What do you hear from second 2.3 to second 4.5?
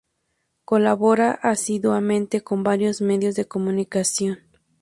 con varios medios de comunicación.